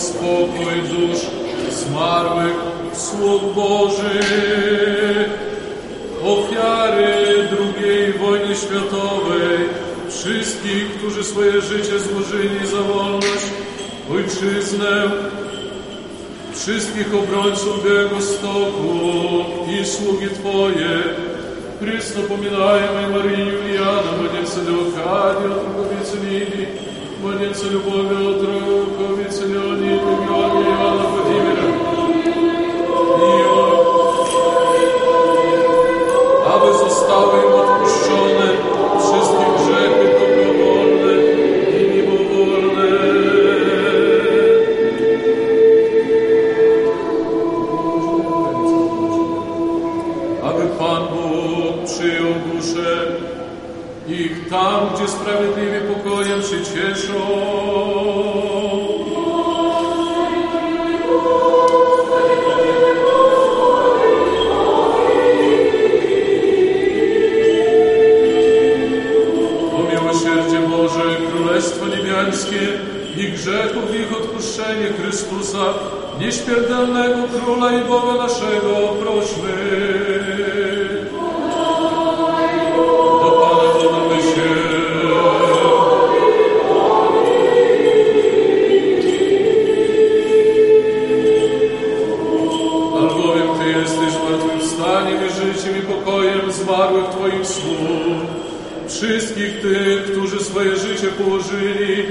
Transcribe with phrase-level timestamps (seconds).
[0.00, 1.20] Spokój dusz
[1.70, 2.54] zmarłych
[2.92, 5.30] sług Bożych,
[6.24, 9.58] ofiary II wojny światowej,
[10.08, 13.46] wszystkich, którzy swoje życie złożyli za wolność,
[14.14, 15.10] ojczyznę,
[16.54, 18.98] wszystkich obrońców Białego Stoku
[19.80, 20.90] i sługi Twoje,
[21.80, 26.89] Chrysto pominajmy Marii Juliana, młodzieńca Leokadia, Trukowicy Lidii,
[27.22, 30.39] Молиться любовью от друг, увеселенный, любовь.
[76.50, 78.70] Nieśmiertelnego Króla i Boga naszego,
[79.00, 79.52] prośmy.
[83.22, 84.50] Do Pana modlmy się.
[92.98, 98.20] Albowiem Ty jesteś zmartwychwstaniem i życiem i pokojem zmarłych Twoich sług.
[98.88, 102.04] Wszystkich tych, którzy swoje życie położyli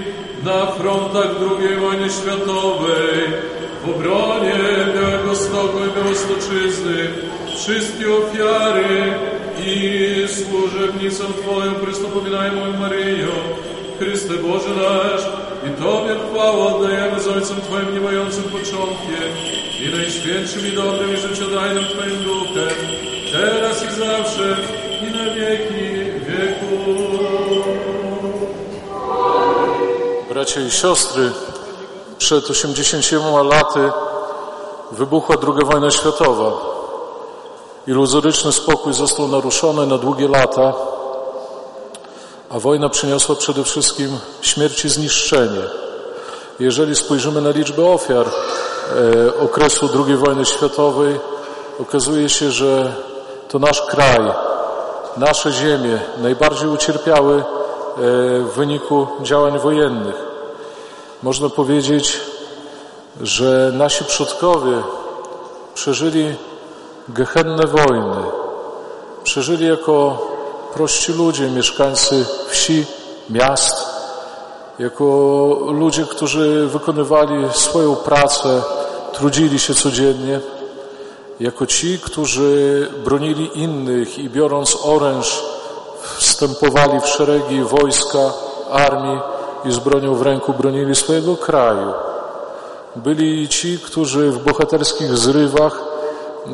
[0.43, 3.49] na frontach II wojny światowej,
[3.83, 4.55] w obronie
[4.95, 7.07] Białego Białostoczyzny,
[7.55, 9.13] wszystkie ofiary
[9.65, 13.31] i służebnicą Twoją, Chrystopominajmą Maryjo,
[13.99, 15.25] Chryste Boże nasz,
[15.67, 19.29] i Tobie chwałę oddajemy z Ojcem Twoim niemającym początkiem
[19.81, 22.75] i najświętszym i dobrym i życiodajnym Twoim Duchem,
[23.31, 24.57] teraz i zawsze
[25.01, 26.99] i na wieki wieków.
[30.29, 31.31] Bracia i siostry,
[32.19, 33.05] przed 80
[33.43, 33.91] laty
[34.91, 36.51] wybuchła II wojna światowa.
[37.87, 40.73] Iluzoryczny spokój został naruszony na długie lata,
[42.49, 45.61] a wojna przyniosła przede wszystkim śmierć i zniszczenie.
[46.59, 51.19] Jeżeli spojrzymy na liczbę ofiar e, okresu II wojny światowej,
[51.81, 52.93] okazuje się, że
[53.47, 54.33] to nasz kraj,
[55.17, 57.43] nasze ziemie najbardziej ucierpiały e,
[58.39, 60.28] w wyniku działań wojennych.
[61.23, 62.19] Można powiedzieć,
[63.21, 64.81] że nasi przodkowie
[65.73, 66.35] przeżyli
[67.09, 68.21] gehenne wojny,
[69.23, 70.27] przeżyli jako
[70.73, 72.85] prości ludzie, mieszkańcy wsi,
[73.29, 73.75] miast,
[74.79, 75.03] jako
[75.71, 78.61] ludzie, którzy wykonywali swoją pracę,
[79.13, 80.39] trudzili się codziennie,
[81.39, 85.43] jako ci, którzy bronili innych i biorąc oręż
[86.17, 88.33] wstępowali w szeregi wojska,
[88.71, 89.19] armii
[89.65, 91.93] i z bronią w ręku bronili swojego kraju.
[92.95, 95.83] Byli ci, którzy w bohaterskich zrywach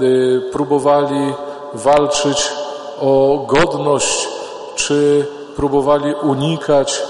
[0.02, 1.34] y, próbowali
[1.74, 2.52] walczyć
[3.00, 4.28] o godność,
[4.76, 7.04] czy próbowali unikać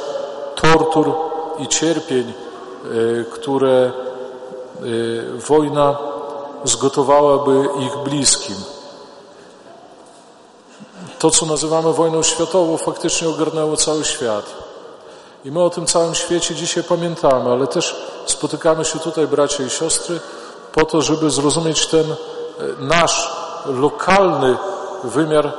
[0.55, 1.11] tortur
[1.59, 2.33] i cierpień,
[2.85, 3.91] y, które
[4.83, 5.97] y, wojna
[6.63, 8.55] zgotowałaby ich bliskim.
[11.19, 14.64] To, co nazywamy wojną światową, faktycznie ogarnęło cały świat.
[15.45, 17.95] I my o tym całym świecie dzisiaj pamiętamy, ale też
[18.25, 20.19] spotykamy się tutaj, bracia i siostry,
[20.73, 22.15] po to, żeby zrozumieć ten e,
[22.79, 24.57] nasz lokalny
[25.03, 25.53] wymiar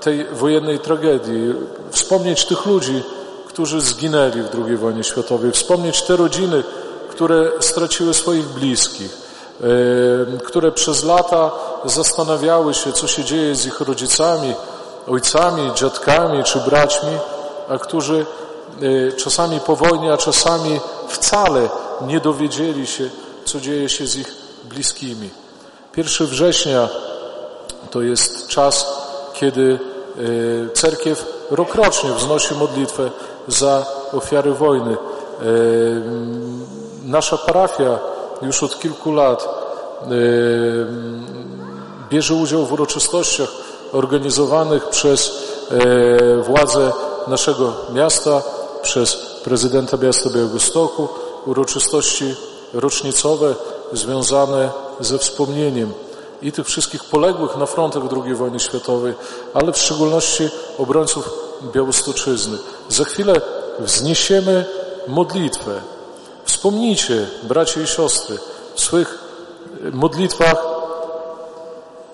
[0.00, 1.54] tej wojennej tragedii.
[1.90, 3.02] Wspomnieć tych ludzi,
[3.48, 6.64] którzy zginęli w II wojnie światowej, wspomnieć te rodziny,
[7.10, 9.10] które straciły swoich bliskich,
[9.60, 11.50] e, które przez lata
[11.84, 14.54] zastanawiały się, co się dzieje z ich rodzicami,
[15.08, 17.18] ojcami, dziadkami czy braćmi,
[17.68, 18.26] a którzy
[19.16, 21.68] czasami po wojnie, a czasami wcale
[22.06, 23.10] nie dowiedzieli się,
[23.44, 24.34] co dzieje się z ich
[24.64, 25.30] bliskimi.
[25.96, 26.88] 1 września
[27.90, 28.86] to jest czas,
[29.34, 33.10] kiedy e, cerkiew rokrocznie wznosi modlitwę
[33.48, 34.92] za ofiary wojny.
[34.92, 34.96] E,
[37.04, 37.98] Nasza parafia
[38.42, 39.48] już od kilku lat
[42.10, 43.48] bierze udział w uroczystościach
[43.92, 45.44] organizowanych przez
[46.42, 46.92] władze
[47.28, 48.42] naszego miasta,
[48.86, 51.08] przez prezydenta miasta Białegostoku,
[51.46, 52.34] uroczystości
[52.74, 53.54] rocznicowe
[53.92, 55.92] związane ze wspomnieniem
[56.42, 59.14] i tych wszystkich poległych na frontach II wojny światowej,
[59.54, 60.48] ale w szczególności
[60.78, 61.30] obrońców
[61.72, 62.58] Białostoczyzny.
[62.88, 63.40] Za chwilę
[63.78, 64.64] wzniesiemy
[65.08, 65.80] modlitwę.
[66.44, 68.38] Wspomnijcie, bracia i siostry,
[68.74, 69.18] w swych
[69.92, 70.66] modlitwach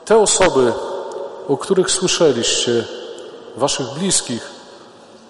[0.05, 0.73] te osoby,
[1.49, 2.85] o których słyszeliście,
[3.57, 4.51] waszych bliskich,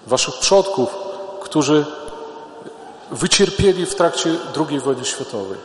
[0.07, 1.02] waszych przodków,
[1.53, 1.85] którzy
[3.11, 4.35] wycierpieli w trakcie
[4.69, 5.57] II wojny światowej.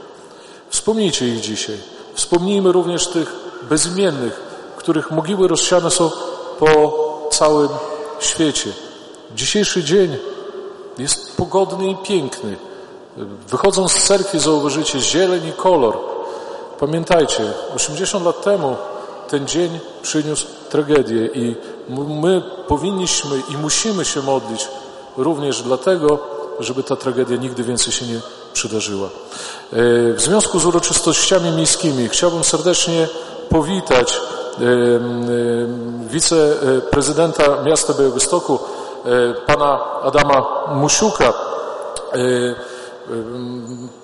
[0.71, 1.77] Wspomnijcie ich dzisiaj.
[2.15, 3.33] Wspomnijmy również tych
[3.63, 4.41] bezimiennych,
[4.77, 6.11] których mogiły rozsiane są
[6.59, 7.69] po całym
[8.21, 8.73] świecie.
[9.35, 10.17] Dzisiejszy dzień
[10.99, 12.57] jest pogodny i piękny.
[13.49, 15.99] Wychodząc z cerkwi zauważycie zieleń i kolor.
[16.81, 18.77] Pamiętajcie, 80 lat temu
[19.29, 21.57] ten dzień przyniósł tragedię i
[22.23, 24.69] my powinniśmy i musimy się modlić
[25.17, 26.19] również dlatego,
[26.61, 28.21] żeby ta tragedia nigdy więcej się nie
[28.53, 29.07] przydarzyła.
[29.07, 29.11] E,
[30.13, 33.09] w związku z uroczystościami miejskimi chciałbym serdecznie
[33.49, 34.21] powitać
[34.61, 34.69] e, e,
[36.09, 38.59] wiceprezydenta miasta Białegostoku,
[39.47, 41.33] pana Adama Musiuka.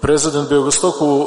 [0.00, 1.26] Prezydent Białegostoku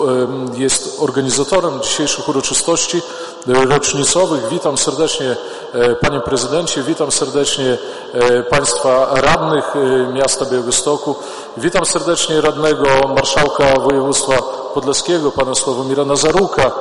[0.53, 3.01] jest organizatorem dzisiejszych uroczystości
[3.47, 4.47] rocznicowych.
[4.49, 5.35] Witam serdecznie
[5.73, 7.77] e, Panie Prezydencie, witam serdecznie
[8.13, 11.15] e, Państwa radnych e, miasta Białegostoku,
[11.57, 14.41] witam serdecznie radnego Marszałka Województwa
[14.73, 16.71] Podlaskiego, Pana Sławomira Nazaruka,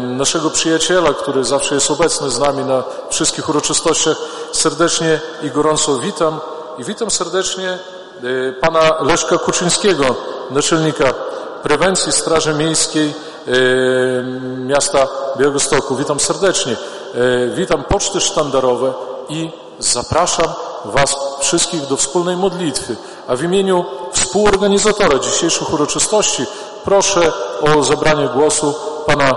[0.00, 4.16] naszego przyjaciela, który zawsze jest obecny z nami na wszystkich uroczystościach.
[4.52, 6.40] Serdecznie i gorąco witam
[6.78, 7.78] i witam serdecznie
[8.60, 10.14] Pana Leszka Kuczyńskiego,
[10.50, 11.14] naczelnika
[11.62, 13.14] prewencji Straży Miejskiej
[14.56, 15.08] miasta
[15.38, 15.96] Białegostoku.
[15.96, 16.76] Witam serdecznie.
[17.54, 18.92] Witam poczty sztandarowe
[19.28, 20.46] i zapraszam
[20.84, 22.96] Was wszystkich do wspólnej modlitwy.
[23.28, 26.46] A w imieniu współorganizatora dzisiejszych uroczystości
[26.84, 28.74] proszę o zabranie głosu
[29.06, 29.36] pana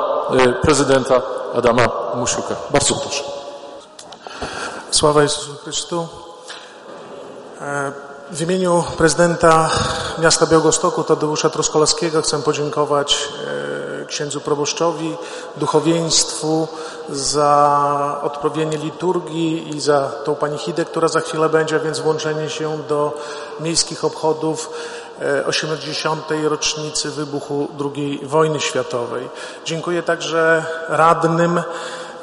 [0.61, 1.21] prezydenta
[1.55, 2.55] Adama Musiuka.
[2.71, 3.23] Bardzo proszę.
[4.91, 6.07] Sława Jezusu Chrystu.
[8.31, 9.69] W imieniu prezydenta
[10.19, 15.17] miasta Białegostoku Tadeusza Troskolewskiego chcę podziękować e, księdzu proboszczowi,
[15.57, 16.67] duchowieństwu
[17.09, 22.77] za odprawienie liturgii i za tą panichidę, która za chwilę będzie, a więc włączenie się
[22.89, 23.13] do
[23.59, 24.69] miejskich obchodów
[25.45, 26.31] 80.
[26.31, 29.29] E, rocznicy wybuchu II wojny światowej.
[29.65, 31.61] Dziękuję także radnym,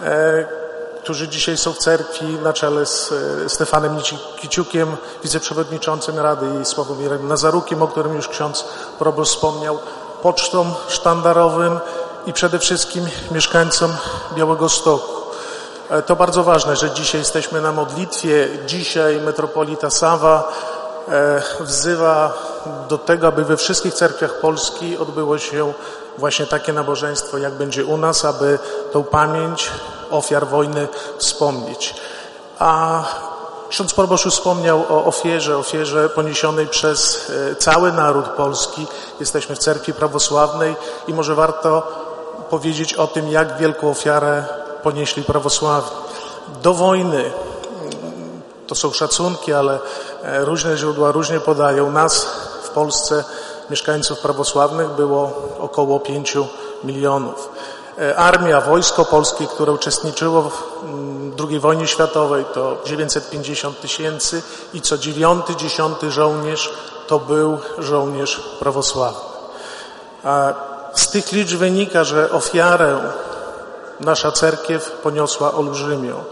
[0.02, 0.48] e,
[1.02, 3.96] którzy dzisiaj są w cerkwi na czele z e, Stefanem
[4.36, 8.64] Kiciukiem, wiceprzewodniczącym Rady i Sławomirem Nazarukiem, o którym już ksiądz
[8.98, 9.78] proboszcz wspomniał,
[10.22, 11.78] pocztą sztandarowym
[12.26, 13.96] i przede wszystkim mieszkańcom
[14.34, 15.12] Białego Stoku.
[15.90, 18.48] E, to bardzo ważne, że dzisiaj jesteśmy na modlitwie.
[18.66, 20.52] Dzisiaj metropolita Sawa
[21.08, 22.32] e, wzywa
[22.88, 25.72] do tego, aby we wszystkich cerkwiach Polski odbyło się
[26.18, 28.58] właśnie takie nabożeństwo, jak będzie u nas, aby
[28.92, 29.70] tą pamięć
[30.10, 30.88] ofiar wojny
[31.18, 31.94] wspomnieć.
[32.58, 33.02] A
[33.68, 38.86] ksiądz proboszcz wspomniał o ofierze, ofierze poniesionej przez e, cały naród polski.
[39.20, 40.76] Jesteśmy w cerkwi prawosławnej
[41.08, 41.82] i może warto
[42.50, 44.44] powiedzieć o tym, jak wielką ofiarę
[44.82, 45.96] ponieśli prawosławni.
[46.62, 47.32] Do wojny, mm,
[48.66, 49.78] to są szacunki, ale
[50.22, 52.26] e, różne źródła różnie podają, nas
[52.62, 53.24] w Polsce,
[53.70, 56.46] mieszkańców prawosławnych było około pięciu
[56.84, 57.48] milionów.
[57.98, 64.42] E, armia, wojsko polskie, które uczestniczyło w mm, II wojnie światowej to 950 tysięcy
[64.74, 66.72] i co dziewiąty, dziesiąty żołnierz
[67.06, 69.20] to był żołnierz prawosławny.
[70.24, 70.52] A
[70.94, 72.98] z tych liczb wynika, że ofiarę
[74.00, 76.24] nasza cerkiew poniosła olbrzymią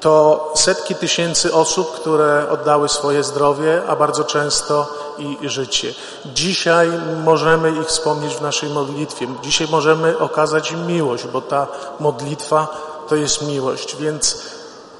[0.00, 4.86] to setki tysięcy osób, które oddały swoje zdrowie, a bardzo często
[5.18, 5.94] i życie.
[6.26, 6.88] Dzisiaj
[7.24, 9.26] możemy ich wspomnieć w naszej modlitwie.
[9.42, 11.66] Dzisiaj możemy okazać im miłość, bo ta
[12.00, 12.66] modlitwa
[13.08, 13.96] to jest miłość.
[13.96, 14.42] Więc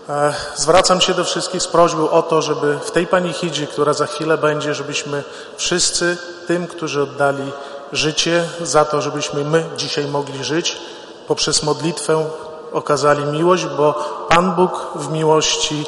[0.08, 4.06] e, zwracam się do wszystkich z prośbą o to, żeby w tej panichidzie, która za
[4.06, 5.24] chwilę będzie, żebyśmy
[5.56, 7.52] wszyscy tym, którzy oddali
[7.92, 10.78] życie za to, żebyśmy my dzisiaj mogli żyć,
[11.28, 12.24] poprzez modlitwę
[12.72, 13.92] okazali miłość, bo
[14.28, 15.86] Pan Bóg w miłości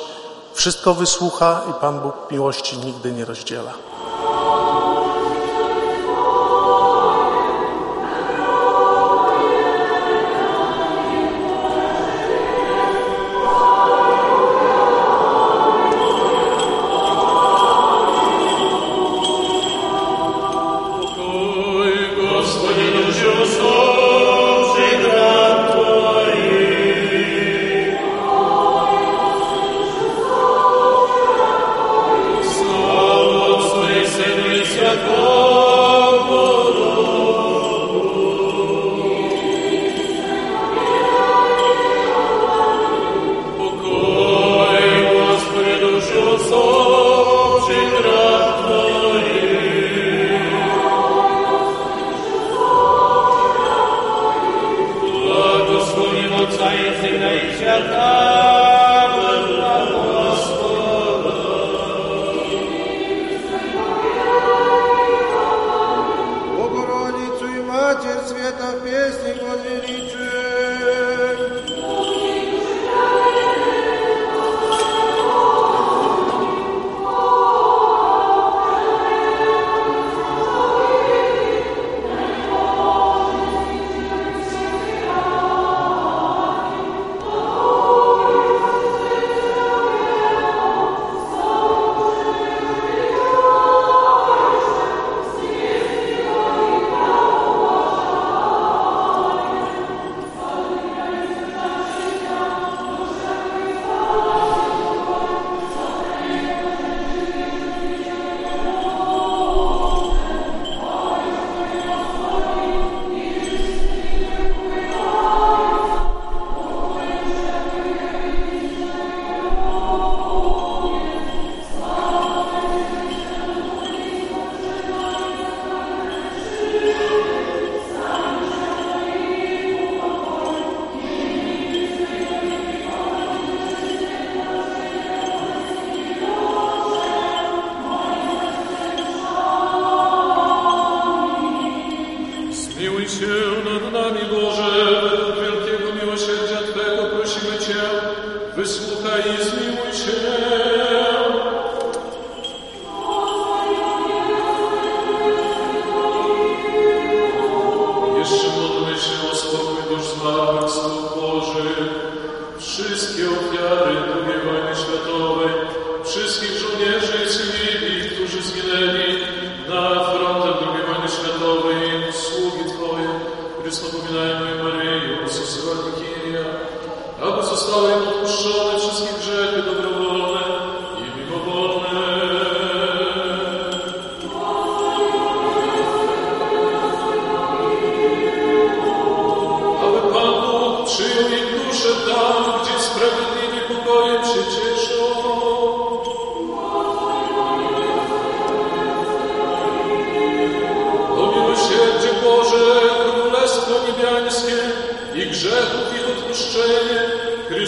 [0.55, 3.73] wszystko wysłucha i Pan Bóg miłości nigdy nie rozdziela.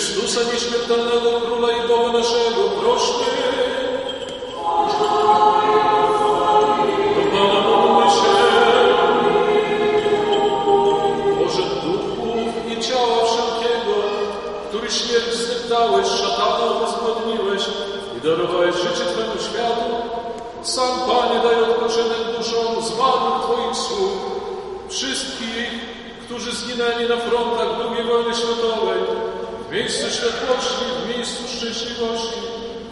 [0.03, 3.27] Jezusa nieśmiertelnego Króla i Boga naszego, prośmy.
[7.15, 8.33] Do Pana módlmy się.
[11.39, 13.95] Boże duchów i ciała wszelkiego,
[14.69, 17.63] który śmierć zdeptałeś, szatana pozwolniłeś
[18.17, 19.91] i darowałeś życie Twemu światu,
[20.63, 24.13] sam Panie daj odpoczynek duszom zmarłych Twoich sług,
[24.89, 25.71] wszystkich,
[26.25, 29.32] którzy zginęli na frontach II wojny światowej,
[29.73, 32.41] w miejscu światłości, w miejscu szczęśliwości,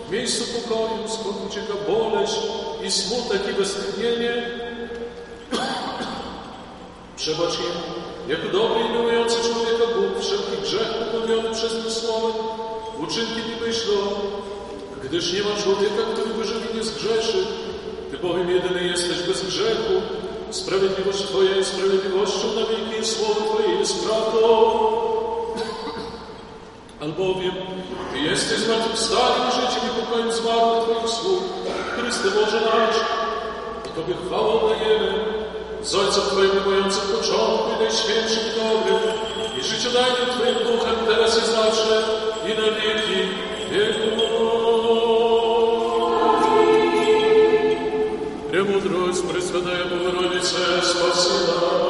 [0.08, 2.36] w miejscu pokoju, skąd ucieka boleść
[2.84, 4.32] i smutek i westchnienie.
[7.16, 7.76] Przebacz im,
[8.28, 12.32] jako dobry i miłujący człowieka Bóg, wszelki grzech popełniony przez mnie słowem,
[12.98, 13.94] uczynkiem i myślą,
[15.04, 17.46] gdyż nie ma człowieka, który by żywi nie zgrzeszy.
[18.10, 19.94] Ty bowiem jedyny jesteś bez grzechu,
[20.50, 25.19] sprawiedliwość Twoja jest sprawiedliwością na wieki słowo Twoje jest prawdą.
[27.10, 27.52] Albowiem
[28.12, 31.42] Ty jesteś zmartwychwstaniem życiem i pokojem zmarłych Twoich sług,
[31.94, 33.00] Chryste Boże nasz.
[33.86, 35.14] I Tobie chwałę oddajemy,
[35.82, 39.02] z Ojcem Twoim mającym początku i najświętszym i dobrym,
[39.58, 42.02] i życiodajnym Twoim duchem teraz i zawsze,
[42.46, 43.20] i na wieki
[43.70, 44.20] wieków.
[48.50, 51.89] Премудрость Пресвятая Богородице, спаси нас.